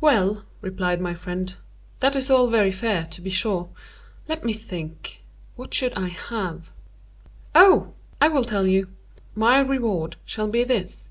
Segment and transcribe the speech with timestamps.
[0.00, 1.52] "Well," replied my friend,
[1.98, 3.68] "that is all very fair, to be sure.
[4.28, 6.70] Let me think!—what should I have?
[7.52, 7.92] Oh!
[8.20, 8.88] I will tell you.
[9.34, 11.08] My reward shall be this.